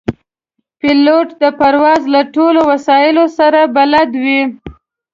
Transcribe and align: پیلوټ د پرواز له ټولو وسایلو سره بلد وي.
پیلوټ 0.79 1.27
د 1.41 1.43
پرواز 1.59 2.01
له 2.13 2.21
ټولو 2.35 2.61
وسایلو 2.71 3.25
سره 3.37 3.59
بلد 3.75 4.09
وي. 4.23 4.41